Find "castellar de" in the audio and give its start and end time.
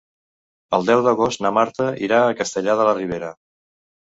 2.43-2.89